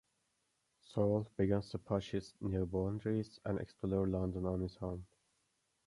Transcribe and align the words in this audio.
Saul 0.79 1.29
begins 1.37 1.69
to 1.69 1.77
push 1.77 2.09
his 2.09 2.33
new 2.41 2.65
boundaries 2.65 3.39
and 3.45 3.59
explore 3.59 4.07
London 4.07 4.47
on 4.47 4.61
his 4.61 4.75
own. 4.81 5.05